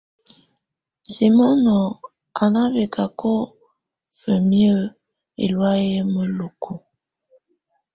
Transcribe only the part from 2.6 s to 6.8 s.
bɛcacɔ fǝ́miǝ́ ɛlɔ̀áyɛ́ mǝ́luku.